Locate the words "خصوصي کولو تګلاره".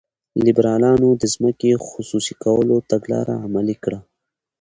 1.87-3.33